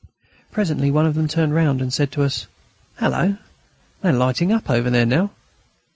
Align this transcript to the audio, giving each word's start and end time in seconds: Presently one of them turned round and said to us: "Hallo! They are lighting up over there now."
Presently 0.51 0.89
one 0.89 1.05
of 1.05 1.13
them 1.13 1.27
turned 1.27 1.53
round 1.53 1.79
and 1.79 1.93
said 1.93 2.11
to 2.13 2.23
us: 2.23 2.47
"Hallo! 2.95 3.37
They 4.01 4.09
are 4.09 4.13
lighting 4.13 4.51
up 4.51 4.67
over 4.67 4.89
there 4.89 5.05
now." 5.05 5.29